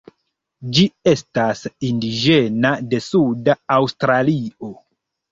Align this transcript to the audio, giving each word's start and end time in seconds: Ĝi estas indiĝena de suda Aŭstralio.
Ĝi 0.75 0.83
estas 1.09 1.59
indiĝena 1.89 2.71
de 2.93 3.01
suda 3.09 3.55
Aŭstralio. 3.77 4.71